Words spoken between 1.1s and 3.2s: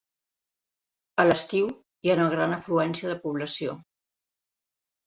A l'estiu hi ha una gran afluència